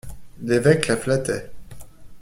L'évêque 0.41 0.87
la 0.87 0.97
flattait. 0.97 1.51